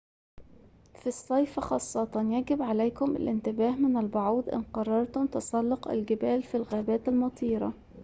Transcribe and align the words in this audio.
في 0.99 1.07
الصيف 1.07 1.59
خاصة 1.59 2.09
يجب 2.15 2.61
عليكم 2.61 3.15
الانتباه 3.15 3.71
من 3.75 3.97
البعوض 3.97 4.49
إن 4.49 4.61
قررتم 4.63 5.25
تسلق 5.27 5.87
الجبال 5.87 6.43
في 6.43 6.57
الغابات 6.57 7.07
المطيرة 7.07 7.73